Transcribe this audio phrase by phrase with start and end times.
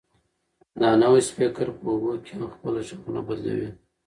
[0.81, 3.69] دا نوی سپیکر په اوبو کې هم خپل غږ نه بدلوي.